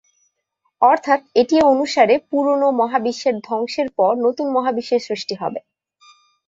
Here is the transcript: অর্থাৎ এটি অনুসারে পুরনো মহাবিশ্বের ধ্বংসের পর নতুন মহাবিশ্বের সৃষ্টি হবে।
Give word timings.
অর্থাৎ 0.81 1.21
এটি 1.35 1.57
অনুসারে 1.71 2.15
পুরনো 2.29 2.67
মহাবিশ্বের 2.81 3.35
ধ্বংসের 3.47 3.87
পর 3.97 4.13
নতুন 4.25 4.47
মহাবিশ্বের 4.55 5.01
সৃষ্টি 5.07 5.35
হবে। 5.41 5.59